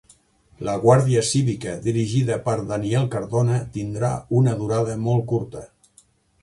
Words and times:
La 0.67 0.73
Guàrdia 0.85 1.21
Cívica 1.31 1.73
dirigida 1.83 2.39
per 2.47 2.57
Daniel 2.73 3.07
Cardona 3.17 3.61
tindria 3.77 4.11
una 4.41 4.59
durada 4.63 4.99
molt 5.07 5.29
curta. 5.35 5.65